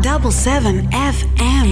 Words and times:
Double 0.00 0.30
7 0.30 0.92
FM. 0.92 1.68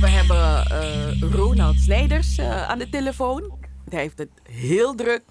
We 0.00 0.08
hebben 0.08 0.66
eh, 0.66 1.32
Ronald 1.32 1.76
Snijders 1.78 2.38
eh, 2.38 2.68
aan 2.68 2.78
de 2.78 2.88
telefoon. 2.88 3.58
Hij 3.88 4.00
heeft 4.00 4.18
het 4.18 4.30
heel 4.50 4.94
druk. 4.94 5.22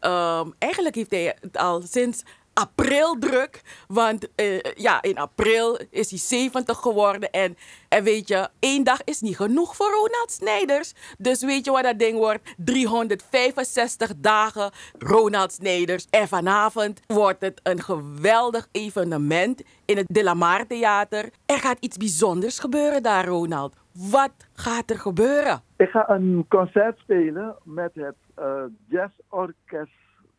Ehm, 0.00 0.50
eigenlijk 0.58 0.94
heeft 0.94 1.10
hij 1.10 1.36
het 1.40 1.56
al 1.56 1.82
sinds 1.82 2.22
april 2.54 3.18
druk. 3.18 3.62
Want 3.88 4.34
eh, 4.34 4.60
ja, 4.60 5.02
in 5.02 5.18
april 5.18 5.78
is 5.90 6.10
hij 6.10 6.18
70 6.18 6.78
geworden. 6.78 7.30
En, 7.30 7.56
en 7.88 8.04
weet 8.04 8.28
je, 8.28 8.48
één 8.58 8.84
dag 8.84 9.04
is 9.04 9.20
niet 9.20 9.36
genoeg 9.36 9.76
voor 9.76 9.90
Ronald 9.90 10.30
Snijders. 10.30 10.94
Dus 11.18 11.44
weet 11.44 11.64
je 11.64 11.70
wat 11.70 11.82
dat 11.82 11.98
ding 11.98 12.18
wordt? 12.18 12.54
365 12.56 14.12
dagen 14.16 14.70
Ronald 14.98 15.52
Snijders. 15.52 16.06
En 16.10 16.28
vanavond 16.28 17.00
wordt 17.06 17.40
het 17.40 17.60
een 17.62 17.82
geweldig 17.82 18.68
evenement 18.72 19.62
in 19.84 19.96
het 19.96 20.06
De 20.08 20.24
La 20.24 20.64
Theater. 20.68 21.30
Er 21.46 21.58
gaat 21.58 21.76
iets 21.80 21.96
bijzonders 21.96 22.58
gebeuren 22.58 23.02
daar, 23.02 23.26
Ronald. 23.26 23.76
Wat 24.10 24.32
gaat 24.54 24.90
er 24.90 24.98
gebeuren? 24.98 25.62
Ik 25.76 25.88
ga 25.88 26.10
een 26.10 26.44
concert 26.48 26.98
spelen 26.98 27.56
met 27.62 27.90
het 27.94 28.16
uh, 28.38 28.62
jazzorkest 28.88 29.92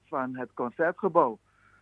van 0.06 0.36
het 0.36 0.50
Concertgebouw. 0.54 1.38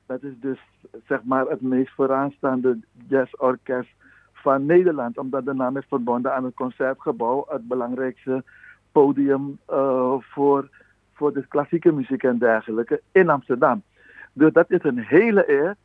Dat 0.06 0.24
is 0.24 0.34
dus 0.40 0.60
zeg 1.08 1.24
maar 1.24 1.46
het 1.46 1.62
meest 1.62 1.94
vooraanstaande 1.94 2.78
jazzorkest 3.08 3.90
van 4.34 4.66
Nederland. 4.66 5.18
Omdat 5.18 5.46
de 5.46 5.54
naam 5.54 5.78
is 5.78 5.86
verbonden 5.88 6.34
aan 6.34 6.44
het 6.44 6.54
Concertgebouw, 6.54 7.46
het 7.50 7.68
belangrijkste 7.68 8.44
podium 8.92 9.60
uh, 9.70 10.16
voor, 10.20 10.70
voor 11.14 11.34
de 11.34 11.48
klassieke 11.48 11.92
muziek 11.92 12.24
en 12.24 12.38
dergelijke 12.38 13.02
in 13.12 13.30
Amsterdam. 13.30 13.84
Dus 14.34 14.54
dat 14.54 14.72
is 14.72 14.84
een 14.84 15.00
hele 15.00 15.50
eer. 15.50 15.76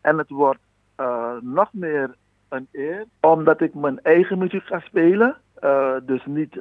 En 0.00 0.18
het 0.18 0.30
wordt 0.30 0.60
uh, 1.00 1.32
nog 1.40 1.72
meer 1.72 2.14
een 2.48 2.68
eer, 2.72 3.04
omdat 3.20 3.60
ik 3.60 3.74
mijn 3.74 4.02
eigen 4.02 4.38
muziek 4.38 4.62
ga 4.62 4.80
spelen. 4.80 5.36
Uh, 5.64 5.94
dus 6.02 6.26
niet 6.26 6.52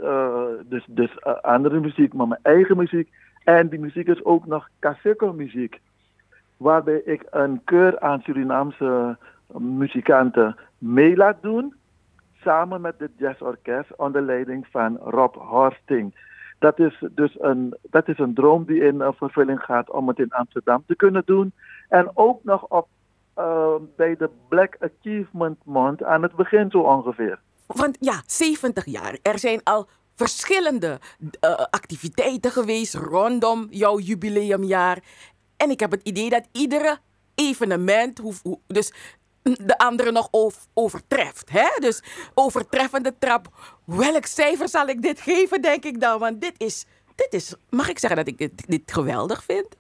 dus, 0.65 0.85
dus 0.87 1.23
andere 1.41 1.79
muziek, 1.79 2.13
maar 2.13 2.27
mijn 2.27 2.43
eigen 2.43 2.77
muziek. 2.77 3.09
En 3.43 3.67
die 3.69 3.79
muziek 3.79 4.07
is 4.07 4.23
ook 4.23 4.45
nog 4.45 4.69
Caseco 4.79 5.33
muziek. 5.33 5.81
Waarbij 6.63 7.01
ik 7.05 7.23
een 7.29 7.61
keur 7.63 7.99
aan 7.99 8.21
Surinaamse 8.21 9.17
muzikanten 9.57 10.55
mee 10.77 11.15
laat 11.15 11.41
doen. 11.41 11.73
Samen 12.41 12.81
met 12.81 12.95
het 12.97 13.11
jazzorkest 13.17 13.95
onder 13.95 14.21
leiding 14.21 14.67
van 14.71 14.97
Rob 14.97 15.35
Horsting. 15.35 16.15
Dat 16.59 16.79
is 16.79 17.03
dus 17.11 17.35
een, 17.39 17.77
dat 17.81 18.07
is 18.07 18.19
een 18.19 18.33
droom 18.33 18.65
die 18.65 18.81
in 18.81 19.13
vervulling 19.15 19.59
gaat 19.59 19.91
om 19.91 20.07
het 20.07 20.19
in 20.19 20.31
Amsterdam 20.31 20.83
te 20.87 20.95
kunnen 20.95 21.21
doen. 21.25 21.53
En 21.89 22.11
ook 22.13 22.43
nog 22.43 22.65
op 22.67 22.87
uh, 23.37 23.75
bij 23.95 24.15
de 24.15 24.29
Black 24.47 24.75
Achievement 24.79 25.57
Month 25.63 26.03
aan 26.03 26.23
het 26.23 26.35
begin 26.35 26.71
zo 26.71 26.79
ongeveer. 26.79 27.39
Want 27.67 27.97
ja, 27.99 28.21
70 28.25 28.85
jaar. 28.85 29.17
Er 29.21 29.39
zijn 29.39 29.61
al 29.63 29.87
verschillende 30.15 30.99
uh, 31.19 31.51
activiteiten 31.69 32.51
geweest 32.51 32.93
rondom 32.93 33.67
jouw 33.69 33.99
jubileumjaar. 33.99 34.99
En 35.57 35.69
ik 35.69 35.79
heb 35.79 35.91
het 35.91 36.03
idee 36.03 36.29
dat 36.29 36.47
iedere 36.51 36.97
evenement, 37.35 38.21
dus 38.67 38.93
de 39.43 39.77
andere 39.77 40.11
nog 40.11 40.27
over, 40.31 40.61
overtreft. 40.73 41.49
Hè? 41.51 41.79
Dus 41.79 42.03
overtreffende 42.33 43.17
trap. 43.19 43.47
Welk 43.85 44.25
cijfer 44.25 44.69
zal 44.69 44.87
ik 44.87 45.01
dit 45.01 45.21
geven, 45.21 45.61
denk 45.61 45.83
ik 45.83 45.99
dan? 45.99 46.19
Want 46.19 46.41
dit 46.41 46.53
is, 46.57 46.85
dit 47.15 47.33
is 47.33 47.55
mag 47.69 47.89
ik 47.89 47.99
zeggen 47.99 48.25
dat 48.25 48.27
ik 48.27 48.67
dit, 48.67 48.91
geweldig 48.91 49.43
vind? 49.43 49.77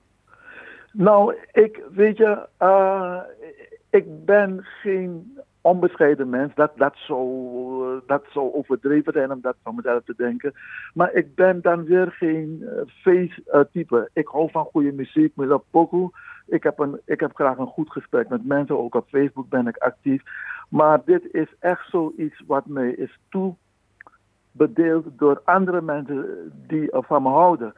Nou, 0.91 1.35
ik 1.51 1.81
weet 1.91 2.17
je, 2.17 2.47
uh, 2.59 3.19
ik 3.89 4.25
ben 4.25 4.65
geen 4.81 5.39
onbescheiden 5.61 6.29
mens. 6.29 6.55
Dat, 6.55 6.71
dat, 6.75 6.93
zou, 6.95 7.27
dat 8.05 8.23
zou 8.29 8.53
overdreven 8.53 9.13
zijn 9.13 9.31
om 9.31 9.41
dat 9.41 9.55
van 9.63 9.75
mezelf 9.75 10.03
te 10.03 10.13
denken. 10.17 10.53
Maar 10.93 11.13
ik 11.13 11.35
ben 11.35 11.61
dan 11.61 11.83
weer 11.83 12.11
geen 12.11 12.57
uh, 12.61 12.81
feesttype. 12.85 13.97
Uh, 13.97 14.03
ik 14.13 14.27
hou 14.27 14.51
van 14.51 14.65
goede 14.65 14.91
muziek, 14.91 15.33
pokoe. 15.69 16.11
Ik 16.47 16.63
heb, 16.63 16.79
een, 16.79 16.99
ik 17.05 17.19
heb 17.19 17.35
graag 17.35 17.57
een 17.57 17.67
goed 17.67 17.91
gesprek 17.91 18.29
met 18.29 18.45
mensen. 18.45 18.79
Ook 18.79 18.95
op 18.95 19.07
Facebook 19.07 19.49
ben 19.49 19.67
ik 19.67 19.77
actief. 19.77 20.23
Maar 20.69 21.01
dit 21.05 21.33
is 21.33 21.55
echt 21.59 21.89
zoiets 21.89 22.43
wat 22.47 22.65
mij 22.65 22.89
is 22.89 23.19
toebedeeld 23.29 25.05
door 25.17 25.41
andere 25.43 25.81
mensen 25.81 26.51
die 26.67 26.87
van 26.91 27.23
me 27.23 27.29
houden 27.29 27.73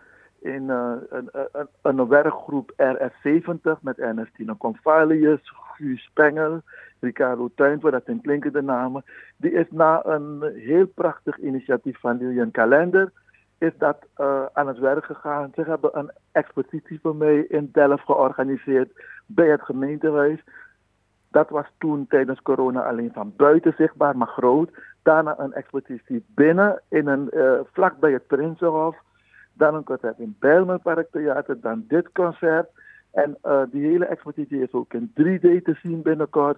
in 0.46 0.64
uh, 0.64 0.94
een, 1.10 1.30
een, 1.32 1.68
een, 1.82 2.08
werkgroep 2.08 2.72
RS70 2.72 3.82
met 3.82 4.00
Ernestine 4.00 4.58
Convalius, 4.58 5.40
Guus 5.44 6.10
Pengel, 6.14 6.62
Ricardo 7.00 7.50
Tuintwoord, 7.56 7.94
dat 7.94 8.06
zijn 8.06 8.22
klinkende 8.22 8.62
namen. 8.62 9.04
Die 9.38 9.52
is 9.52 9.68
na 9.70 10.06
een 10.06 10.52
heel 10.56 10.88
prachtig 10.88 11.38
initiatief 11.38 12.00
van 12.00 12.18
Lilian 12.18 12.52
Kalender 12.52 13.12
is 13.58 13.72
dat 13.78 13.98
uh, 14.18 14.46
aan 14.54 14.68
het 14.68 14.78
werk 14.78 15.06
gegaan. 15.06 15.52
Ze 15.56 15.62
hebben 15.62 15.98
een 15.98 16.12
expositie 16.32 17.00
voor 17.02 17.16
mij 17.16 17.38
in 17.38 17.70
Delft 17.72 18.04
georganiseerd 18.04 18.92
bij 19.26 19.48
het 19.48 19.62
gemeentehuis. 19.62 20.44
Dat 21.30 21.50
was 21.50 21.66
toen 21.78 22.08
tijdens 22.08 22.42
corona 22.42 22.88
alleen 22.88 23.12
van 23.14 23.34
buiten 23.38 23.74
zichtbaar, 23.78 24.18
maar 24.18 24.28
groot. 24.28 24.70
Daarna 25.04 25.40
een 25.40 25.54
expositie 25.54 26.26
binnen, 26.28 26.82
in 26.90 27.08
een, 27.08 27.30
uh, 27.34 27.60
vlak 27.72 28.00
bij 28.00 28.12
het 28.12 28.28
Prinsenhof. 28.28 28.98
Dan 29.54 29.76
een 29.76 29.84
concert 29.84 30.20
in 30.20 30.36
Bijlmerpark 30.40 31.08
Theater, 31.12 31.60
dan 31.62 31.86
dit 31.88 32.12
concert. 32.12 32.70
En 33.12 33.38
uh, 33.44 33.62
die 33.72 33.86
hele 33.86 34.06
expositie 34.06 34.62
is 34.62 34.72
ook 34.72 34.94
in 34.94 35.10
3D 35.10 35.62
te 35.64 35.78
zien 35.82 36.02
binnenkort. 36.02 36.58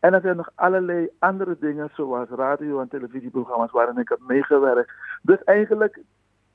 En 0.00 0.14
er 0.14 0.20
zijn 0.20 0.36
nog 0.36 0.50
allerlei 0.54 1.08
andere 1.18 1.56
dingen, 1.60 1.90
zoals 1.94 2.28
radio- 2.28 2.80
en 2.80 2.88
televisieprogramma's 2.88 3.70
waarin 3.70 3.98
ik 3.98 4.08
heb 4.08 4.18
meegewerkt. 4.26 4.92
Dus 5.22 5.44
eigenlijk, 5.44 6.00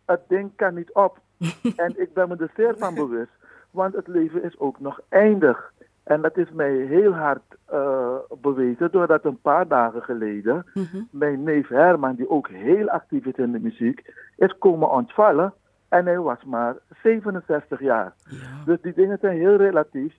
het 0.06 0.22
ding 0.28 0.51
kan 0.56 0.73
niet 0.73 0.94
op. 0.94 1.19
en 1.75 2.01
ik 2.01 2.13
ben 2.13 2.28
me 2.28 2.35
er 2.35 2.51
zeer 2.55 2.75
van 2.78 2.95
bewust, 2.95 3.31
want 3.72 3.95
het 3.95 4.07
leven 4.07 4.44
is 4.44 4.59
ook 4.59 4.79
nog 4.79 5.00
eindig. 5.09 5.73
En 6.03 6.22
dat 6.22 6.38
is 6.38 6.51
mij 6.51 6.73
heel 6.75 7.13
hard 7.13 7.41
uh, 7.73 8.16
bewezen 8.41 8.91
doordat 8.91 9.25
een 9.25 9.41
paar 9.41 9.67
dagen 9.67 10.01
geleden 10.01 10.66
mm-hmm. 10.73 11.07
mijn 11.11 11.44
neef 11.44 11.67
Herman, 11.67 12.16
die 12.16 12.29
ook 12.29 12.50
heel 12.50 12.89
actief 12.89 13.25
is 13.25 13.35
in 13.35 13.51
de 13.51 13.59
muziek, 13.59 14.13
is 14.35 14.57
komen 14.57 14.91
ontvallen. 14.91 15.53
En 15.89 16.05
hij 16.05 16.19
was 16.19 16.44
maar 16.44 16.75
67 17.03 17.79
jaar. 17.79 18.13
Ja. 18.29 18.38
Dus 18.66 18.81
die 18.81 18.94
dingen 18.94 19.17
zijn 19.22 19.38
heel 19.38 19.55
relatief. 19.55 20.13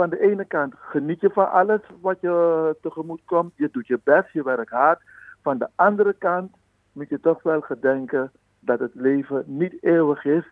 Van 0.00 0.10
de 0.10 0.20
ene 0.20 0.44
kant 0.44 0.74
geniet 0.78 1.20
je 1.20 1.30
van 1.30 1.50
alles 1.50 1.80
wat 2.00 2.20
je 2.20 2.76
tegemoet 2.82 3.20
komt. 3.24 3.52
Je 3.56 3.68
doet 3.72 3.86
je 3.86 4.00
best, 4.04 4.32
je 4.32 4.42
werkt 4.42 4.70
hard. 4.70 5.00
Van 5.42 5.58
de 5.58 5.68
andere 5.74 6.14
kant 6.18 6.52
moet 6.92 7.08
je 7.08 7.20
toch 7.20 7.42
wel 7.42 7.60
gedenken 7.60 8.32
dat 8.60 8.78
het 8.78 8.90
leven 8.94 9.44
niet 9.46 9.74
eeuwig 9.80 10.24
is. 10.24 10.44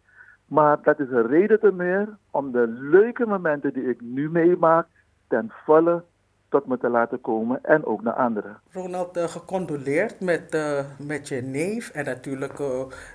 Maar 0.46 0.82
dat 0.82 1.00
is 1.00 1.10
een 1.10 1.26
reden 1.26 1.60
te 1.60 1.72
meer 1.72 2.16
om 2.30 2.52
de 2.52 2.66
leuke 2.66 3.26
momenten 3.26 3.72
die 3.72 3.88
ik 3.88 4.00
nu 4.00 4.30
meemaak 4.30 4.86
ten 5.28 5.52
volle 5.64 6.02
tot 6.48 6.66
me 6.66 6.78
te 6.78 6.88
laten 6.88 7.20
komen 7.20 7.64
en 7.64 7.84
ook 7.84 8.02
naar 8.02 8.14
anderen. 8.14 8.60
Ronald, 8.72 9.16
uh, 9.16 9.24
gecondoleerd 9.24 10.20
met, 10.20 10.54
uh, 10.54 10.80
met 10.98 11.28
je 11.28 11.42
neef 11.42 11.90
en 11.90 12.04
natuurlijk 12.04 12.56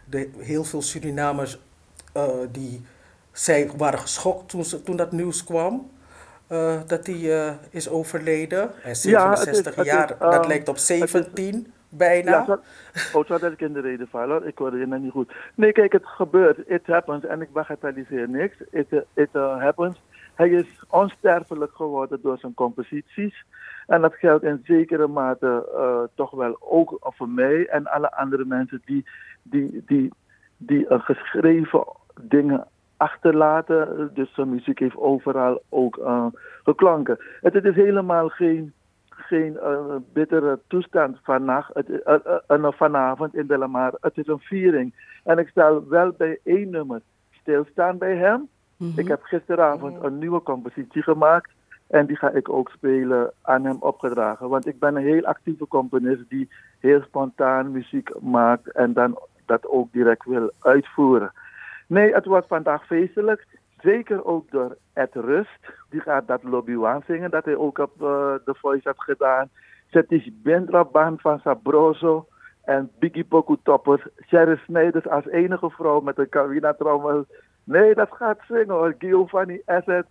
de, 0.10 0.32
heel 0.38 0.64
veel 0.64 0.82
Surinamers 0.82 1.60
die 2.52 2.86
zij 3.32 3.72
waren 3.78 4.00
geschokt 4.00 4.50
toen, 4.50 4.64
ze, 4.64 4.84
toen 4.84 4.96
dat 4.96 5.12
nieuws 5.12 5.44
kwam. 5.44 5.92
Dat 6.88 7.06
hij 7.06 7.58
is 7.70 7.90
overleden. 7.90 8.84
En 8.84 8.96
67 8.96 9.76
ja, 9.76 9.81
is, 9.81 9.88
jaar, 9.88 10.09
is, 10.09 10.18
dat 10.18 10.48
lijkt 10.48 10.70
op 10.70 10.78
17 10.78 11.74
bijna. 11.90 12.31
Ja, 12.31 12.46
zo, 12.94 13.18
oh, 13.18 13.26
zo 13.26 13.36
ik 13.36 13.62
in 13.62 13.74
de 13.74 13.81
reden 13.81 14.08
vallen. 14.08 14.48
Ik 14.48 14.58
hoorde 14.58 14.78
je 14.78 14.88
net 14.88 15.02
niet 15.02 15.12
goed. 15.12 15.34
Nee, 15.56 15.72
kijk, 15.72 15.92
het 15.92 16.06
gebeurt. 16.06 16.58
It 16.68 16.86
happens. 16.86 17.26
En 17.26 17.42
ik 17.42 17.52
bagatelliseer 17.52 18.30
niks. 18.30 18.56
It, 18.72 18.88
it 19.14 19.30
uh, 19.34 19.62
happens. 19.62 20.02
Hij 20.34 20.50
is 20.50 20.66
onsterfelijk 20.90 21.76
geworden 21.76 22.20
door 22.22 22.38
zijn 22.38 22.53
composities. 22.53 23.46
En 23.88 24.02
dat 24.02 24.14
geldt 24.16 24.44
in 24.44 24.62
zekere 24.64 25.08
mate 25.08 26.09
toch 26.16 26.32
wel 26.32 26.58
ook 26.59 26.97
voor 27.02 27.29
mij 27.29 27.67
en 27.67 27.88
alle 27.88 28.12
andere 28.12 28.46
mensen 28.46 28.82
die, 28.85 29.06
die, 29.44 29.84
die, 29.85 30.14
die 30.58 30.85
uh, 30.90 31.00
geschreven 31.00 31.84
dingen 32.22 32.67
achterlaten. 33.08 34.11
Dus 34.14 34.34
zijn 34.34 34.50
muziek 34.50 34.79
heeft 34.79 34.97
overal 34.97 35.61
ook 35.70 35.97
uh, 35.97 36.26
geklanken. 36.64 37.17
Het, 37.41 37.53
het 37.53 37.66
is 37.66 37.76
helemaal 37.76 38.29
geen 38.29 38.73
geen 39.09 39.53
uh, 39.53 39.96
bittere 40.14 40.59
toestand 40.67 41.17
vannacht, 41.23 41.73
het, 41.73 41.90
uh, 41.90 42.59
uh, 42.59 42.72
vanavond 42.72 43.35
in 43.35 43.47
de. 43.47 43.97
Het 44.02 44.17
is 44.17 44.28
een 44.28 44.40
viering. 44.40 44.94
En 45.23 45.38
ik 45.38 45.47
stel 45.47 45.88
wel 45.88 46.11
bij 46.17 46.40
één 46.44 46.70
nummer 46.70 47.02
stilstaan 47.32 47.97
bij 47.97 48.16
hem. 48.16 48.50
Mm-hmm. 48.78 49.00
Ik 49.00 49.08
heb 49.08 49.23
gisteravond 49.23 49.94
mm-hmm. 49.94 50.05
een 50.05 50.17
nieuwe 50.17 50.44
compositie 50.44 51.02
gemaakt. 51.02 51.52
En 51.88 52.05
die 52.05 52.16
ga 52.16 52.29
ik 52.29 52.50
ook 52.50 52.70
spelen 52.70 53.32
aan 53.41 53.66
hem 53.66 53.78
opgedragen. 53.79 54.50
Want 54.50 54.67
ik 54.67 54.79
ben 54.79 54.96
een 54.96 55.03
heel 55.03 55.23
actieve 55.23 55.67
componist 55.67 56.29
die 56.29 56.50
heel 56.79 57.02
spontaan 57.02 57.72
muziek 57.72 58.22
maakt 58.22 58.72
en 58.72 58.94
dan 58.94 59.17
dat 59.46 59.67
ook 59.67 59.91
direct 59.91 60.26
wil 60.26 60.52
uitvoeren. 60.59 61.32
Nee, 61.93 62.13
het 62.13 62.25
wordt 62.25 62.47
vandaag 62.47 62.85
feestelijk. 62.85 63.45
Zeker 63.79 64.25
ook 64.25 64.51
door 64.51 64.78
Ed 64.93 65.13
Rust. 65.13 65.59
Die 65.90 66.01
gaat 66.01 66.28
dat 66.28 66.43
Lobby 66.43 66.78
zingen, 67.07 67.31
dat 67.31 67.45
hij 67.45 67.55
ook 67.55 67.78
op 67.78 68.01
uh, 68.01 68.34
The 68.45 68.55
Voice 68.55 68.87
had 68.87 69.01
gedaan. 69.01 69.49
Setish 69.91 70.28
Bendra 70.43 70.85
Band 70.85 71.22
van 71.22 71.40
Sabroso 71.40 72.28
en 72.63 72.91
Biggie 72.99 73.23
Poku 73.23 73.57
Topper. 73.63 74.11
Sherry 74.28 74.55
Snijders 74.55 75.07
als 75.07 75.28
enige 75.28 75.69
vrouw 75.69 75.99
met 75.99 76.17
een 76.17 76.29
Carina 76.29 76.73
trommel. 76.73 77.25
Nee, 77.63 77.95
dat 77.95 78.09
gaat 78.11 78.40
zingen 78.47 78.69
hoor. 78.69 78.95
Giovanni 78.97 79.61
Asset. 79.66 80.05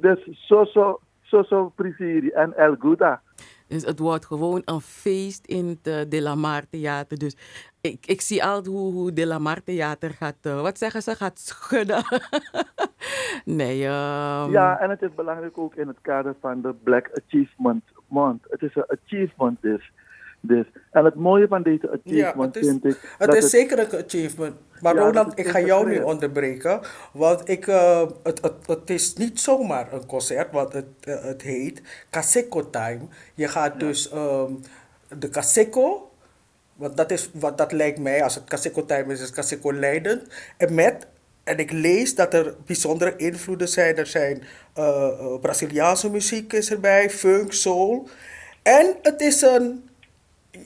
Dus 0.00 0.28
Soso, 0.30 1.00
Soso 1.22 1.72
Prisiri 1.74 2.28
en 2.30 2.56
El 2.56 2.76
Guda. 2.78 3.22
Dus 3.68 3.84
het 3.84 3.98
wordt 3.98 4.26
gewoon 4.26 4.62
een 4.64 4.80
feest 4.80 5.46
in 5.46 5.66
het 5.66 5.86
uh, 5.86 6.10
De 6.10 6.22
La 6.22 6.34
Mar 6.34 6.62
Theater. 6.70 7.18
Dus 7.18 7.36
ik, 7.80 8.06
ik 8.06 8.20
zie 8.20 8.44
al 8.44 8.64
hoe, 8.64 8.92
hoe 8.92 9.12
De 9.12 9.26
La 9.26 9.38
Mar 9.38 9.62
Theater 9.62 10.10
gaat, 10.10 10.36
uh, 10.42 10.60
wat 10.62 10.78
zeggen 10.78 11.02
ze, 11.02 11.14
gaat 11.14 11.38
schudden. 11.38 12.04
nee. 13.60 13.84
Um... 13.84 14.50
Ja, 14.50 14.78
en 14.78 14.90
het 14.90 15.02
is 15.02 15.14
belangrijk 15.14 15.58
ook 15.58 15.74
in 15.74 15.88
het 15.88 16.00
kader 16.00 16.34
van 16.40 16.60
de 16.62 16.74
Black 16.82 17.10
Achievement 17.24 17.82
Month. 18.06 18.46
Het 18.50 18.62
is 18.62 18.74
een 18.74 18.98
achievement 19.02 19.62
dus. 19.62 19.92
Dus. 20.40 20.66
En 20.90 21.04
het 21.04 21.14
mooie 21.14 21.48
van 21.48 21.62
deze 21.62 21.90
achievement 21.90 22.54
ja, 22.54 22.60
is, 22.60 22.66
vind 22.66 22.84
ik... 22.84 23.14
Het 23.18 23.34
is 23.34 23.50
zeker 23.50 23.78
een 23.78 24.04
achievement. 24.04 24.54
Maar 24.80 24.94
ja, 24.94 25.00
Ronald, 25.00 25.38
ik 25.38 25.48
ga 25.48 25.60
jou 25.60 25.88
nu 25.88 25.98
onderbreken. 25.98 26.80
Want 27.12 27.48
ik, 27.48 27.66
uh, 27.66 28.06
het, 28.22 28.42
het, 28.42 28.52
het 28.66 28.90
is 28.90 29.14
niet 29.14 29.40
zomaar 29.40 29.92
een 29.92 30.06
concert, 30.06 30.52
want 30.52 30.72
het, 30.72 30.86
uh, 31.08 31.22
het 31.22 31.42
heet 31.42 31.82
Kaseko 32.10 32.70
Time. 32.70 33.00
Je 33.34 33.48
gaat 33.48 33.72
ja. 33.72 33.78
dus 33.78 34.12
um, 34.12 34.60
de 35.18 35.28
Kaseko, 35.28 36.10
want 36.74 36.96
dat, 36.96 37.10
is, 37.10 37.30
wat, 37.32 37.58
dat 37.58 37.72
lijkt 37.72 37.98
mij, 37.98 38.22
als 38.22 38.34
het 38.34 38.44
Kaseko 38.44 38.84
Time 38.84 39.12
is, 39.12 39.20
is 39.20 39.30
Kaseko 39.30 39.72
Leiden. 39.72 40.22
En 40.56 40.74
met, 40.74 41.06
en 41.44 41.58
ik 41.58 41.72
lees 41.72 42.14
dat 42.14 42.34
er 42.34 42.54
bijzondere 42.66 43.16
invloeden 43.16 43.68
zijn. 43.68 43.96
Er 43.96 44.06
zijn 44.06 44.42
uh, 44.78 45.38
Braziliaanse 45.40 46.10
muziek 46.10 46.52
is 46.52 46.70
erbij, 46.70 47.10
funk, 47.10 47.52
soul. 47.52 48.08
En 48.62 48.96
het 49.02 49.20
is 49.20 49.42
een, 49.42 49.85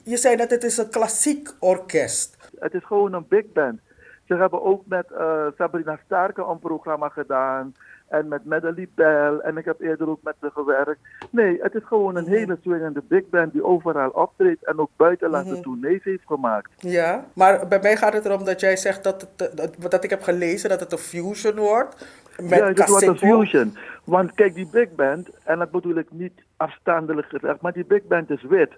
je 0.05 0.17
zei 0.17 0.37
dat 0.37 0.51
het 0.51 0.65
is 0.65 0.77
een 0.77 0.91
klassiek 0.91 1.49
orkest. 1.59 2.37
Het 2.59 2.75
is 2.75 2.85
gewoon 2.85 3.13
een 3.13 3.27
big 3.29 3.53
band. 3.53 3.81
Ze 4.25 4.35
hebben 4.35 4.63
ook 4.63 4.83
met 4.87 5.07
uh, 5.13 5.47
Sabrina 5.57 5.99
Starke 6.05 6.45
een 6.45 6.59
programma 6.59 7.09
gedaan. 7.09 7.75
En 8.09 8.29
met 8.29 8.45
Madeline 8.45 8.89
Bell. 8.95 9.39
En 9.39 9.57
ik 9.57 9.65
heb 9.65 9.81
eerder 9.81 10.09
ook 10.09 10.23
met 10.23 10.35
ze 10.41 10.51
gewerkt. 10.55 11.01
Nee, 11.31 11.59
het 11.63 11.75
is 11.75 11.83
gewoon 11.85 12.17
een 12.17 12.27
hele 12.27 12.59
swingende 12.63 13.03
big 13.09 13.29
band 13.29 13.53
die 13.53 13.65
overal 13.65 14.11
optreedt. 14.11 14.65
En 14.65 14.79
ook 14.79 14.91
buitenlandse 14.97 15.49
mm 15.49 15.55
-hmm. 15.55 15.63
tournees 15.63 16.05
heeft 16.05 16.27
gemaakt. 16.27 16.71
Ja, 16.77 17.25
maar 17.35 17.69
bij 17.69 17.79
mij 17.83 17.97
gaat 17.97 18.13
het 18.13 18.25
erom 18.25 18.45
dat 18.45 18.61
jij 18.61 18.77
zegt 18.77 19.05
dat, 19.05 19.29
het, 19.37 19.57
dat, 19.57 19.91
dat 19.91 20.05
ik 20.05 20.11
heb 20.11 20.23
gelezen 20.23 20.69
dat 20.69 20.81
het 20.81 20.93
een 20.93 20.99
fusion 20.99 21.57
wordt. 21.57 22.07
Met 22.43 22.59
ja, 22.59 22.67
het 22.67 22.89
wordt 22.89 23.07
een 23.07 23.19
fusion. 23.19 23.77
Want 24.05 24.35
kijk, 24.35 24.55
die 24.55 24.69
big 24.73 24.95
band, 24.95 25.31
en 25.45 25.59
dat 25.59 25.71
bedoel 25.71 25.97
ik 25.97 26.11
niet 26.11 26.43
afstandelijk 26.57 27.29
gezegd, 27.29 27.61
maar 27.61 27.73
die 27.73 27.85
big 27.85 28.07
band 28.07 28.31
is 28.31 28.43
wit. 28.43 28.71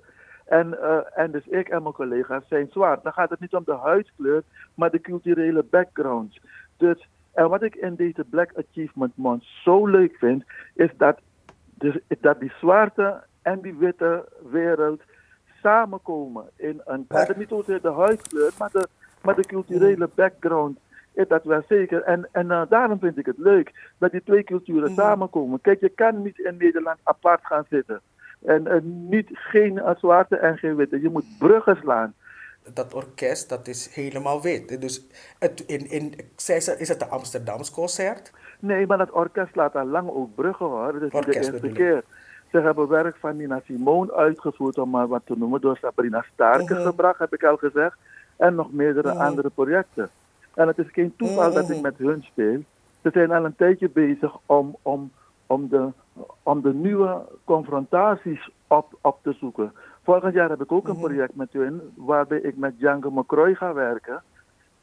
En, 0.45 0.77
uh, 0.81 0.99
en 1.15 1.31
dus 1.31 1.47
ik 1.47 1.69
en 1.69 1.83
mijn 1.83 1.95
collega's 1.95 2.49
zijn 2.49 2.69
zwart. 2.71 3.03
Dan 3.03 3.13
gaat 3.13 3.31
het 3.31 3.41
niet 3.41 3.55
om 3.55 3.63
de 3.65 3.77
huidskleur, 3.77 4.43
maar 4.75 4.91
de 4.91 5.01
culturele 5.01 5.63
backgrounds. 5.63 6.41
Dus, 6.77 7.09
en 7.33 7.49
wat 7.49 7.63
ik 7.63 7.75
in 7.75 7.95
deze 7.95 8.25
Black 8.25 8.53
Achievement 8.57 9.17
Month 9.17 9.45
zo 9.65 9.87
leuk 9.87 10.17
vind, 10.17 10.45
is 10.75 10.91
dat, 10.97 11.19
dus, 11.75 11.99
dat 12.21 12.41
die 12.41 12.53
zwarte 12.61 13.23
en 13.43 13.61
die 13.61 13.75
witte 13.75 14.29
wereld 14.51 15.03
samenkomen. 15.63 16.45
In 16.57 16.81
een, 16.85 17.05
het 17.09 17.37
niet 17.37 17.51
over 17.51 17.83
de 17.83 17.93
huidskleur, 17.93 18.53
maar 18.59 18.71
de, 18.73 18.89
maar 19.23 19.35
de 19.35 19.47
culturele 19.47 20.11
background 20.15 20.79
is 21.13 21.29
dat 21.29 21.45
wel 21.45 21.63
zeker. 21.69 22.03
En, 22.03 22.29
en 22.33 22.47
uh, 22.47 22.63
daarom 22.69 22.99
vind 22.99 23.19
ik 23.19 23.27
het 23.27 23.39
leuk 23.39 23.93
dat 23.99 24.11
die 24.11 24.23
twee 24.23 24.45
culturen 24.45 24.91
mm. 24.91 24.97
samenkomen. 24.97 25.61
Kijk, 25.61 25.81
je 25.81 25.89
kan 25.89 26.23
niet 26.23 26.39
in 26.39 26.57
Nederland 26.57 26.99
apart 27.03 27.47
gaan 27.47 27.65
zitten. 27.71 28.01
En, 28.45 28.67
en 28.67 29.09
niet 29.09 29.29
geen 29.33 29.83
zwarte 29.99 30.37
en 30.37 30.59
geen 30.59 30.77
witte. 30.77 31.01
Je 31.01 31.09
moet 31.09 31.39
bruggen 31.39 31.77
slaan. 31.77 32.15
Dat 32.75 32.95
orkest, 32.95 33.49
dat 33.49 33.69
is 33.69 33.95
helemaal 33.95 34.43
wit. 34.43 34.81
Dus 34.81 35.07
het, 35.39 35.61
in, 35.67 35.91
in, 35.91 36.15
is 36.79 36.89
het 36.89 36.99
de 36.99 37.07
Amsterdamse 37.07 37.73
concert? 37.73 38.33
Nee, 38.59 38.87
maar 38.87 38.99
dat 38.99 39.11
orkest 39.11 39.57
laat 39.57 39.77
al 39.77 39.87
lang 39.87 40.11
ook 40.11 40.35
bruggen 40.35 40.67
hoor. 40.67 40.93
Dat 40.93 41.03
is 41.03 41.13
niet 41.13 41.25
de 41.25 41.35
eerste 41.35 41.73
keer. 41.73 42.05
Ze 42.51 42.59
hebben 42.61 42.89
werk 42.89 43.17
van 43.17 43.37
Nina 43.37 43.61
Simone 43.65 44.15
uitgevoerd, 44.15 44.79
om 44.79 44.91
maar 44.91 45.09
wat 45.09 45.23
te 45.25 45.35
noemen, 45.37 45.61
door 45.61 45.77
Sabrina 45.77 46.25
Starke 46.33 46.63
uh-huh. 46.63 46.87
gebracht, 46.87 47.19
heb 47.19 47.35
ik 47.35 47.45
al 47.45 47.57
gezegd. 47.57 47.97
En 48.37 48.55
nog 48.55 48.73
meerdere 48.73 49.09
uh-huh. 49.09 49.27
andere 49.27 49.51
projecten. 49.51 50.11
En 50.55 50.67
het 50.67 50.79
is 50.79 50.91
geen 50.93 51.15
toeval 51.17 51.53
dat 51.53 51.71
ik 51.71 51.81
met 51.81 51.99
hun 51.99 52.23
speel. 52.23 52.63
Ze 53.03 53.11
zijn 53.13 53.33
al 53.33 53.45
een 53.45 53.57
tijdje 53.57 53.89
bezig 53.89 54.37
om, 54.47 54.77
om, 54.83 55.13
om 55.53 55.69
de 55.69 55.93
om 56.43 56.63
de 56.63 56.75
nieuwe 56.75 57.23
confrontaties 57.45 58.51
op, 58.67 58.99
op 59.01 59.19
te 59.23 59.33
zoeken. 59.33 59.73
Volgend 60.03 60.35
jaar 60.35 60.49
heb 60.49 60.63
ik 60.63 60.73
ook 60.73 60.89
een 60.89 60.99
project 60.99 61.35
met 61.35 61.53
hun 61.53 61.81
waarbij 61.95 62.39
ik 62.39 62.57
met 62.57 62.79
Django 62.79 63.11
McCroy 63.11 63.55
ga 63.55 63.75
werken. 63.75 64.23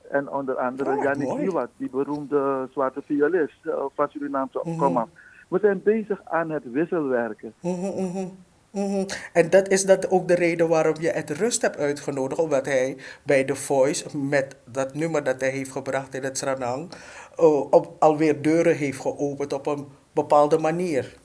En 0.10 0.30
onder 0.32 0.56
andere 0.56 0.96
oh, 0.96 1.04
Yannick 1.04 1.38
Nieuwat, 1.38 1.70
die 1.78 1.90
beroemde 1.90 2.68
zwarte 2.72 3.02
violist 3.02 3.66
uh, 3.66 3.74
van 3.96 4.10
Surinaamse 4.10 4.64
opkomst. 4.64 5.12
We 5.48 5.60
zijn 5.60 5.84
bezig 5.84 6.22
aan 6.26 6.50
het 6.50 6.72
wisselwerken. 6.72 7.54
Mm-hmm. 7.60 8.32
En 9.34 9.50
dat 9.50 9.68
is 9.68 9.86
dat 9.86 10.10
ook 10.10 10.28
de 10.28 10.36
reden 10.36 10.68
waarom 10.68 10.96
je 11.00 11.10
het 11.10 11.30
rust 11.30 11.62
hebt 11.62 11.78
uitgenodigd, 11.78 12.42
omdat 12.42 12.66
hij 12.66 12.98
bij 13.24 13.44
The 13.44 13.56
Voice 13.56 14.18
met 14.18 14.56
dat 14.72 14.94
nummer 14.94 15.24
dat 15.24 15.42
hij 15.42 15.50
heeft 15.50 15.72
gebracht 15.72 16.16
in 16.16 16.24
het 16.24 16.38
Sranang, 16.38 16.92
uh, 17.40 17.60
op, 17.60 17.96
alweer 18.00 18.42
deuren 18.42 18.76
heeft 18.76 19.00
geopend 19.00 19.54
op 19.54 19.66
een 19.68 19.88
bepaalde 20.14 20.58
manier. 20.58 21.16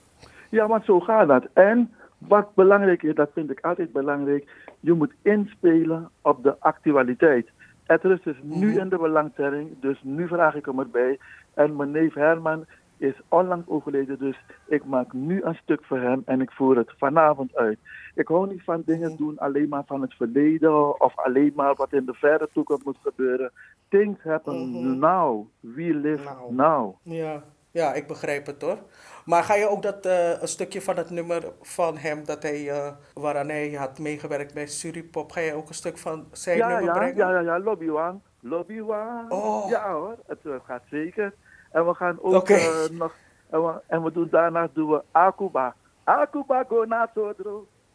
Ja, 0.51 0.67
want 0.67 0.85
zo 0.85 1.01
gaat 1.01 1.29
dat. 1.29 1.47
En 1.53 1.93
wat 2.19 2.55
belangrijk 2.55 3.03
is, 3.03 3.15
dat 3.15 3.31
vind 3.35 3.51
ik 3.51 3.61
altijd 3.61 3.93
belangrijk, 3.93 4.51
je 4.81 4.93
moet 4.93 5.13
inspelen 5.23 6.11
op 6.23 6.43
de 6.43 6.57
actualiteit. 6.59 7.49
Het 7.85 8.05
is 8.05 8.23
dus 8.23 8.37
nu 8.43 8.79
in 8.79 8.89
de 8.89 8.99
belangstelling, 8.99 9.81
dus 9.81 10.03
nu 10.03 10.27
vraag 10.27 10.55
ik 10.55 10.67
hem 10.67 10.79
erbij. 10.79 11.19
En 11.55 11.77
mijn 11.77 11.91
neef 11.91 12.15
Herman 12.15 12.65
is 12.97 13.15
onlangs 13.29 13.69
overleden, 13.69 14.19
dus 14.19 14.37
ik 14.67 14.85
maak 14.85 15.13
nu 15.13 15.43
een 15.43 15.55
stuk 15.55 15.85
voor 15.85 15.99
hem 15.99 16.23
en 16.25 16.41
ik 16.41 16.51
voer 16.51 16.77
het 16.77 16.93
vanavond 16.97 17.57
uit. 17.57 17.79
Ik 18.15 18.29
hou 18.29 18.49
niet 18.49 18.63
van 18.63 18.83
dingen 18.87 19.17
doen 19.17 19.39
alleen 19.39 19.69
maar 19.69 19.83
van 19.87 20.01
het 20.01 20.15
verleden 20.15 21.01
of 21.01 21.19
alleen 21.19 21.53
maar 21.57 21.75
wat 21.75 21.93
in 21.93 22.05
de 22.05 22.15
verre 22.15 22.49
toekomst 22.53 22.85
moet 22.85 22.99
gebeuren. 23.03 23.51
Things 23.89 24.23
happen 24.23 24.99
now. 24.99 25.47
We 25.61 25.95
live 25.95 26.25
now. 26.25 26.51
now. 26.51 26.95
Ja. 27.03 27.43
Ja, 27.75 27.93
ik 27.95 28.07
begrijp 28.07 28.47
het 28.47 28.63
hoor. 28.63 28.79
Maar 29.25 29.43
ga 29.43 29.55
je 29.55 29.69
ook 29.69 29.83
dat 29.83 30.07
uh, 30.07 30.41
een 30.41 30.49
stukje 30.49 30.83
van 30.83 30.97
het 30.97 31.11
nummer 31.11 31.53
van 31.63 31.97
hem 31.97 32.25
dat 32.25 32.43
hij, 32.43 32.61
uh, 32.61 32.93
waaraan 33.15 33.49
hij 33.49 33.73
had 33.73 33.99
meegewerkt 33.99 34.55
bij 34.55 34.67
Suripop, 34.67 35.33
ga 35.33 35.41
je 35.41 35.55
ook 35.55 35.69
een 35.69 35.75
stuk 35.75 35.99
van 35.99 36.27
zijn 36.33 36.57
ja, 36.57 36.69
nummer 36.69 36.85
ja, 36.85 36.93
brengen? 36.93 37.17
Ja, 37.17 37.31
ja, 37.31 37.41
ja, 37.41 37.59
Lobby 37.59 37.87
Wang. 37.87 38.21
Lobby 38.41 38.81
Wang. 38.81 39.31
Oh. 39.31 39.69
Ja 39.69 39.93
hoor, 39.93 40.17
het, 40.27 40.39
het, 40.43 40.63
gaat 40.65 40.83
zeker. 40.91 41.35
En 41.71 41.87
we 41.87 41.95
gaan 41.95 42.19
ook 42.23 42.35
okay. 42.35 42.89
nog, 42.91 43.15
en 43.51 43.63
we, 43.63 43.81
en 43.87 44.03
we 44.03 44.13
doen 44.13 44.29
daarna 44.31 44.69
doen 44.73 44.91
we 44.91 45.03
Akuba. 45.11 45.75
Akuba 46.05 46.65
go 46.69 46.85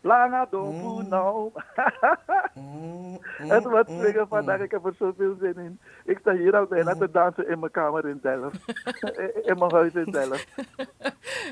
do 0.01 0.71
mm. 0.71 1.07
nou. 1.07 1.51
mm, 2.53 3.17
het 3.37 3.63
wordt 3.63 3.89
swingen 3.89 4.27
vandaag, 4.27 4.59
ik 4.59 4.71
heb 4.71 4.85
er 4.85 4.93
zoveel 4.97 5.35
zin 5.39 5.57
in. 5.57 5.79
Ik 6.05 6.17
sta 6.17 6.33
hier 6.33 6.55
al 6.55 6.65
bijna 6.65 6.95
te 6.95 7.11
dansen 7.11 7.49
in 7.49 7.59
mijn 7.59 7.71
kamer 7.71 8.07
in 8.07 8.19
Delft. 8.21 8.59
in 9.49 9.57
mijn 9.57 9.71
huis 9.71 9.93
in 9.93 10.11
Delft. 10.11 10.47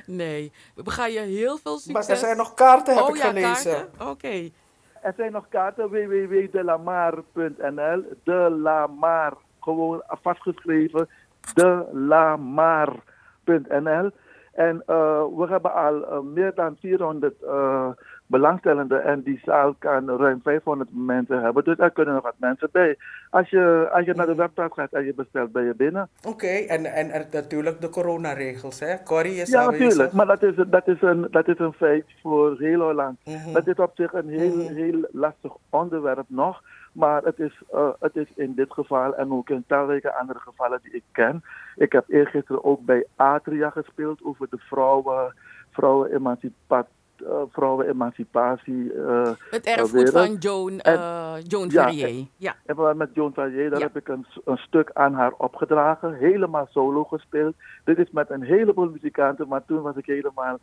Nee, 0.06 0.52
we 0.76 0.92
gaan 0.92 1.12
je 1.12 1.20
heel 1.20 1.58
veel 1.58 1.78
succes. 1.78 1.94
Maar 1.94 2.10
er 2.10 2.16
zijn 2.16 2.38
nog 2.38 2.54
kaarten, 2.54 2.96
heb 2.96 3.04
oh, 3.04 3.10
ik 3.10 3.16
ja, 3.22 3.28
gelezen. 3.28 3.88
Oké. 3.94 4.10
Okay. 4.10 4.54
Er 5.02 5.14
zijn 5.18 5.32
nog 5.32 5.48
kaarten, 5.50 5.90
www.delamar.nl. 5.90 8.04
De 8.24 8.58
Lamar, 8.62 9.34
gewoon 9.60 10.04
vastgeschreven. 10.08 11.10
Delamar.nl. 11.54 14.12
En 14.58 14.84
uh, 14.88 15.24
we 15.36 15.46
hebben 15.50 15.74
al 15.74 15.96
uh, 16.02 16.20
meer 16.20 16.52
dan 16.56 16.78
400 16.80 17.34
uh, 17.44 17.90
belangstellenden 18.26 19.04
en 19.04 19.22
die 19.22 19.42
zaal 19.46 19.76
kan 19.80 20.10
ruim 20.10 20.40
500 20.44 20.90
mensen 20.94 21.42
hebben. 21.42 21.64
Dus 21.64 21.78
daar 21.78 21.92
kunnen 21.92 22.14
nog 22.14 22.24
wat 22.24 22.34
mensen 22.38 22.70
bij. 22.72 22.98
Als 23.30 23.50
je, 23.50 23.90
als 23.92 24.06
je 24.06 24.14
naar 24.14 24.26
de 24.26 24.36
website 24.36 24.70
gaat 24.74 24.94
en 24.94 25.06
je 25.06 25.14
bestelt, 25.14 25.52
ben 25.52 25.64
je 25.64 25.76
binnen. 25.76 26.10
Oké, 26.20 26.28
okay, 26.28 26.66
en, 26.66 26.86
en, 26.86 27.10
en 27.10 27.28
natuurlijk 27.32 27.82
de 27.82 27.90
coronaregels, 27.90 28.80
hè? 28.80 29.04
Corrie 29.04 29.42
is 29.42 29.50
Ja, 29.50 29.70
natuurlijk, 29.70 30.12
maar 30.12 30.26
dat 30.26 30.44
is, 30.44 30.56
dat, 30.68 30.88
is 30.88 31.02
een, 31.02 31.28
dat 31.32 31.48
is 31.48 31.60
een 31.60 31.74
feit 31.74 32.06
voor 32.22 32.56
heel 32.60 32.80
Holland. 32.80 33.18
Mm 33.24 33.36
-hmm. 33.36 33.54
Dat 33.54 33.68
is 33.68 33.76
op 33.76 33.92
zich 33.96 34.14
een 34.14 34.30
heel, 34.30 34.52
-hmm. 34.52 34.76
heel 34.76 35.08
lastig 35.12 35.52
onderwerp 35.70 36.26
nog. 36.28 36.62
Maar 36.98 37.24
het 37.24 37.40
is, 37.40 37.62
uh, 37.74 37.90
het 38.00 38.16
is 38.16 38.28
in 38.36 38.54
dit 38.54 38.74
geval 38.74 39.16
en 39.16 39.32
ook 39.32 39.50
in 39.50 39.64
talrijke 39.68 40.14
andere 40.14 40.40
gevallen 40.40 40.80
die 40.84 40.92
ik 40.92 41.04
ken. 41.12 41.44
Ik 41.76 41.92
heb 41.92 42.06
eergisteren 42.08 42.64
ook 42.64 42.86
bij 42.86 43.06
Atria 43.16 43.70
gespeeld 43.70 44.24
over 44.24 44.48
de 44.50 44.58
vrouwen, 44.58 45.34
vrouwenemancipatie. 45.72 46.96
Uh, 47.22 47.42
vrouwenemancipatie. 47.52 48.94
Uh, 48.94 49.30
het 49.50 49.66
erfgoed 49.66 50.10
van 50.10 50.36
Joan, 50.36 50.72
uh, 50.88 51.34
Joan 51.48 51.72
Verrier. 51.72 52.08
Ja, 52.08 52.26
ja. 52.38 52.56
En 52.66 52.98
met 52.98 53.10
Joan 53.14 53.34
Verrier, 53.34 53.70
daar 53.70 53.80
ja. 53.80 53.86
heb 53.86 53.98
ik 53.98 54.08
een, 54.08 54.26
een, 54.46 54.58
stuk 54.58 54.90
aan 54.94 55.14
haar 55.14 55.34
opgedragen. 55.38 56.14
Helemaal 56.14 56.68
solo 56.70 57.04
gespeeld. 57.04 57.56
Dit 57.84 57.98
is 57.98 58.12
met 58.12 58.30
een 58.30 58.44
heleboel 58.44 58.90
muzikanten, 58.90 59.48
maar 59.48 59.66
toen 59.66 59.82
was 59.82 59.96
ik 59.96 60.06
helemaal 60.06 60.60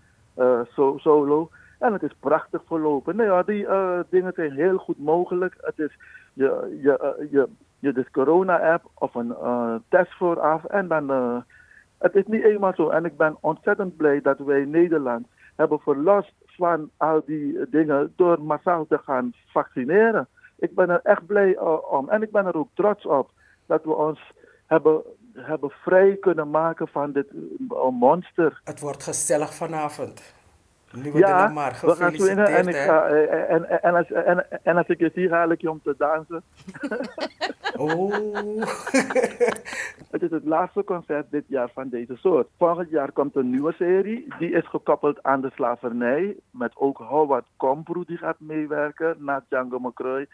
so, 0.74 0.98
solo. 0.98 1.50
En 1.84 1.92
het 1.92 2.02
is 2.02 2.14
prachtig 2.20 2.62
verlopen. 2.66 3.16
Nou 3.16 3.28
ja, 3.30 3.42
die 3.42 3.64
uh, 3.66 3.98
dingen 4.08 4.32
zijn 4.34 4.52
heel 4.52 4.76
goed 4.76 4.98
mogelijk. 4.98 5.54
Het 5.60 5.78
is 5.78 5.98
je, 6.32 6.78
je, 6.82 7.14
uh, 7.18 7.30
je, 7.30 7.48
je 7.78 7.92
dus 7.92 8.10
corona-app 8.10 8.84
of 8.94 9.14
een 9.14 9.34
uh, 9.42 9.74
test 9.88 10.16
vooraf. 10.16 10.64
En 10.64 10.88
dan, 10.88 11.10
het 11.98 12.14
is 12.14 12.26
niet 12.26 12.44
eenmaal 12.44 12.74
zo. 12.74 12.88
En 12.88 13.04
ik 13.04 13.16
ben 13.16 13.36
ontzettend 13.40 13.96
blij 13.96 14.20
dat 14.20 14.38
wij 14.38 14.64
Nederland 14.64 15.26
hebben 15.56 15.78
verlost 15.78 16.32
van 16.46 16.90
al 16.96 17.22
die 17.26 17.68
dingen 17.70 18.12
door 18.16 18.42
massaal 18.42 18.86
te 18.86 18.98
gaan 18.98 19.32
vaccineren. 19.46 20.28
Ik 20.56 20.74
ben 20.74 20.90
er 20.90 21.00
echt 21.02 21.26
blij 21.26 21.58
om. 21.90 22.08
En 22.08 22.22
ik 22.22 22.30
ben 22.30 22.46
er 22.46 22.56
ook 22.56 22.70
trots 22.74 23.06
op 23.06 23.30
dat 23.66 23.84
we 23.84 23.94
ons 23.94 24.32
hebben, 24.66 25.02
hebben 25.32 25.70
vrij 25.70 26.16
kunnen 26.16 26.50
maken 26.50 26.88
van 26.88 27.12
dit 27.12 27.26
monster. 27.90 28.60
Het 28.64 28.80
wordt 28.80 29.02
gezellig 29.02 29.54
vanavond. 29.54 30.43
Nu 30.94 31.18
ja, 31.18 31.48
maar 31.48 31.78
we 31.82 31.94
gaan 31.94 32.14
swingen 32.14 32.46
en, 32.46 32.68
ik 32.68 32.74
ga, 32.74 33.06
en, 33.06 33.68
en, 33.68 33.82
en, 33.82 33.94
als, 33.94 34.12
en, 34.12 34.46
en 34.62 34.76
als 34.76 34.86
ik 34.86 34.98
je 34.98 35.10
zie, 35.14 35.30
haal 35.30 35.50
ik 35.50 35.60
je 35.60 35.70
om 35.70 35.80
te 35.82 35.94
dansen. 35.98 36.42
oh. 37.86 38.14
het 40.14 40.22
is 40.22 40.30
het 40.30 40.44
laatste 40.44 40.84
concert 40.84 41.30
dit 41.30 41.44
jaar 41.46 41.70
van 41.74 41.88
deze 41.88 42.16
soort. 42.16 42.48
Volgend 42.58 42.90
jaar 42.90 43.12
komt 43.12 43.36
een 43.36 43.50
nieuwe 43.50 43.72
serie. 43.72 44.34
Die 44.38 44.50
is 44.50 44.68
gekoppeld 44.68 45.22
aan 45.22 45.40
de 45.40 45.50
slavernij. 45.54 46.36
Met 46.50 46.72
ook 46.76 46.98
Howard 46.98 47.46
Komproe 47.56 48.04
die 48.04 48.18
gaat 48.18 48.40
meewerken. 48.40 49.16
Na 49.18 49.44
Django 49.48 49.78
McCroy. 49.78 50.26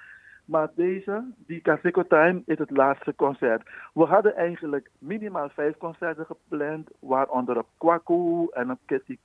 Maar 0.51 0.69
deze, 0.75 1.25
die 1.47 1.61
Casico 1.61 2.07
Time, 2.07 2.43
is 2.47 2.59
het 2.59 2.71
laatste 2.71 3.15
concert. 3.17 3.63
We 3.95 4.05
hadden 4.05 4.37
eigenlijk 4.37 4.91
minimaal 4.99 5.49
vijf 5.49 5.77
concerten 5.77 6.27
gepland, 6.27 6.89
waaronder 6.99 7.59
op 7.59 7.67
Kwaku 7.79 8.47
en 8.51 8.71
op 8.71 8.79
Kitty 8.87 9.19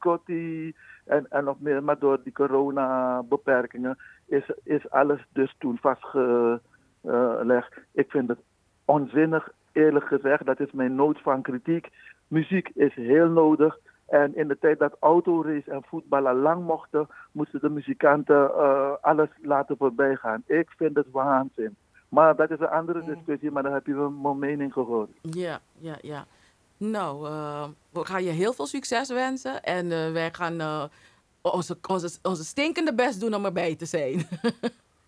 en, 1.05 1.25
en 1.29 1.43
nog 1.43 1.59
meer. 1.59 1.83
Maar 1.83 1.99
door 1.99 2.19
die 2.23 2.33
corona-beperkingen 2.33 3.97
is, 4.25 4.51
is 4.63 4.89
alles 4.89 5.25
dus 5.33 5.55
toen 5.57 5.77
vastgelegd. 5.81 7.73
Ik 7.91 8.11
vind 8.11 8.27
het 8.27 8.39
onzinnig, 8.85 9.51
eerlijk 9.71 10.05
gezegd. 10.05 10.45
Dat 10.45 10.59
is 10.59 10.71
mijn 10.71 10.95
nood 10.95 11.21
van 11.21 11.41
kritiek. 11.41 11.89
Muziek 12.27 12.69
is 12.73 12.93
heel 12.93 13.29
nodig. 13.29 13.79
En 14.05 14.35
in 14.35 14.47
de 14.47 14.57
tijd 14.57 14.79
dat 14.79 14.97
autorace 14.99 15.71
en 15.71 15.83
voetbal 15.83 16.27
al 16.27 16.35
lang 16.35 16.65
mochten, 16.65 17.07
moesten 17.31 17.59
de 17.59 17.69
muzikanten 17.69 18.51
uh, 18.55 18.91
alles 19.01 19.29
laten 19.41 19.77
voorbij 19.77 20.15
gaan. 20.15 20.43
Ik 20.45 20.69
vind 20.77 20.95
het 20.95 21.11
waanzin. 21.11 21.75
Maar 22.09 22.35
dat 22.35 22.51
is 22.51 22.59
een 22.59 22.67
andere 22.67 23.03
discussie, 23.03 23.51
maar 23.51 23.63
dan 23.63 23.73
heb 23.73 23.85
je 23.85 23.93
mijn 24.21 24.39
mening 24.39 24.73
gehoord. 24.73 25.09
Ja, 25.21 25.59
ja, 25.77 25.95
ja. 26.01 26.25
Nou, 26.77 27.27
uh, 27.27 27.67
we 27.89 28.05
gaan 28.05 28.23
je 28.23 28.29
heel 28.29 28.53
veel 28.53 28.65
succes 28.65 29.09
wensen. 29.09 29.63
En 29.63 29.85
uh, 29.85 30.11
wij 30.11 30.29
gaan 30.31 30.53
uh, 30.53 30.83
onze, 31.41 31.77
onze, 31.87 32.19
onze 32.21 32.43
stinkende 32.43 32.93
best 32.93 33.19
doen 33.19 33.33
om 33.33 33.45
erbij 33.45 33.75
te 33.75 33.85
zijn. 33.85 34.19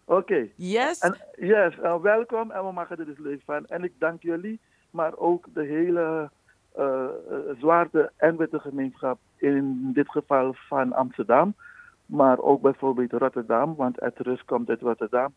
Oké. 0.06 0.20
Okay. 0.20 0.52
Yes. 0.56 1.00
En, 1.00 1.18
yes, 1.36 1.76
welkom 2.02 2.52
en 2.52 2.66
we 2.66 2.72
maken 2.72 2.98
er 2.98 3.06
dus 3.06 3.18
leuk 3.18 3.42
van. 3.46 3.66
En 3.66 3.84
ik 3.84 3.94
dank 4.00 4.22
jullie, 4.22 4.60
maar 4.90 5.18
ook 5.18 5.46
de 5.54 5.64
hele 5.64 6.30
zwarte 7.60 8.12
en 8.18 8.38
witte 8.38 8.60
gemeenschap, 8.60 9.20
in 9.38 9.92
dit 9.94 10.10
geval 10.10 10.54
van 10.54 10.94
Amsterdam, 10.94 11.54
maar 12.06 12.40
ook 12.40 12.62
bijvoorbeeld 12.62 13.12
Rotterdam, 13.12 13.76
want 13.76 14.00
het 14.00 14.20
rust 14.20 14.46
komt 14.46 14.70
uit 14.70 14.82
Rotterdam, 14.82 15.34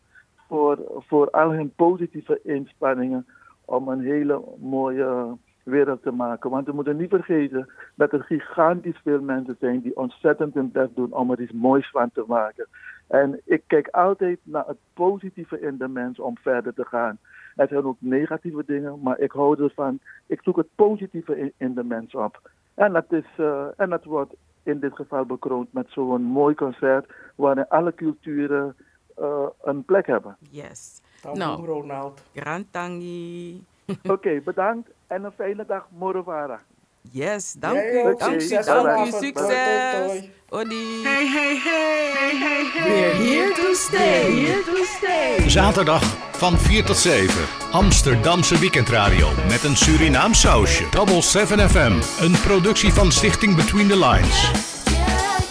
voor, 0.47 0.79
voor 1.07 1.29
al 1.29 1.51
hun 1.51 1.73
positieve 1.75 2.39
inspanningen 2.43 3.25
om 3.65 3.87
een 3.87 4.01
hele 4.01 4.43
mooie 4.59 5.37
wereld 5.63 6.01
te 6.01 6.11
maken. 6.11 6.49
Want 6.49 6.65
we 6.65 6.73
moeten 6.73 6.97
niet 6.97 7.09
vergeten 7.09 7.69
dat 7.95 8.11
er 8.11 8.23
gigantisch 8.23 8.99
veel 9.03 9.21
mensen 9.21 9.55
zijn 9.59 9.81
die 9.81 9.97
ontzettend 9.97 10.53
hun 10.53 10.71
best 10.71 10.95
doen 10.95 11.13
om 11.13 11.31
er 11.31 11.41
iets 11.41 11.51
moois 11.51 11.89
van 11.89 12.11
te 12.13 12.23
maken. 12.27 12.67
En 13.11 13.41
ik 13.45 13.61
kijk 13.67 13.87
altijd 13.87 14.39
naar 14.43 14.67
het 14.67 14.77
positieve 14.93 15.59
in 15.59 15.77
de 15.77 15.87
mens 15.87 16.19
om 16.19 16.37
verder 16.37 16.73
te 16.73 16.85
gaan. 16.85 17.17
Er 17.55 17.67
zijn 17.67 17.83
ook 17.83 17.97
negatieve 17.99 18.63
dingen, 18.65 18.99
maar 19.01 19.19
ik 19.19 19.31
hou 19.31 19.63
ervan. 19.63 19.99
Ik 20.25 20.39
zoek 20.41 20.57
het 20.57 20.67
positieve 20.75 21.37
in, 21.37 21.53
in 21.57 21.73
de 21.73 21.83
mens 21.83 22.15
op. 22.15 22.49
En 22.73 22.93
dat, 22.93 23.05
is, 23.09 23.25
uh, 23.37 23.65
en 23.77 23.89
dat 23.89 24.03
wordt 24.03 24.33
in 24.63 24.79
dit 24.79 24.95
geval 24.95 25.25
bekroond 25.25 25.73
met 25.73 25.85
zo'n 25.89 26.21
mooi 26.21 26.55
concert 26.55 27.13
waarin 27.35 27.67
alle 27.67 27.95
culturen 27.95 28.75
uh, 29.19 29.47
een 29.63 29.83
plek 29.85 30.07
hebben. 30.07 30.37
Yes. 30.49 31.01
Dank 31.21 31.37
nou, 31.37 31.65
Ronald. 31.65 32.23
Grantangi. 32.35 33.63
Oké, 33.87 34.11
okay, 34.11 34.41
bedankt 34.41 34.89
en 35.07 35.23
een 35.23 35.31
fijne 35.31 35.65
dag, 35.65 35.87
Morovara. 35.97 36.59
Yes, 37.01 37.53
dank 37.53 37.77
u. 37.77 38.15
Dank 38.17 38.41
u, 38.41 38.47
dank 38.63 39.07
u. 39.07 39.11
Succes. 39.11 40.29
Odi. 40.53 41.03
Hey, 41.03 41.27
hey, 41.27 41.55
hey, 41.55 42.11
hey, 42.13 42.65
hey. 42.73 42.89
We're 42.89 43.15
here 43.15 43.53
to 43.53 43.73
stay. 43.73 44.31
Here 44.31 44.63
to 44.63 44.85
stay. 44.97 45.49
Zaterdag 45.49 46.03
van 46.31 46.59
4 46.59 46.83
tot 46.83 46.97
7. 46.97 47.45
Amsterdamse 47.71 48.59
weekendradio 48.59 49.29
met 49.47 49.63
een 49.63 49.75
Surinaam 49.75 50.33
sausje. 50.33 50.83
Double 50.89 51.21
7 51.21 51.69
FM. 51.69 51.91
Een 52.19 52.41
productie 52.41 52.93
van 52.93 53.11
Stichting 53.11 53.55
Between 53.55 53.87
the 53.87 53.97
Lines. 53.97 54.51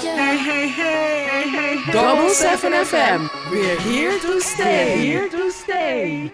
Hey, 0.04 0.38
hey, 0.38 0.68
hey, 0.68 1.24
hey, 1.28 1.48
hey. 1.50 1.92
Double 1.92 2.34
7 2.34 2.86
FM. 2.86 3.50
We're 3.50 3.80
here 3.80 4.18
to 4.18 4.40
stay. 4.40 4.98
Here 4.98 5.28
to 5.28 5.50
stay. 5.50 6.32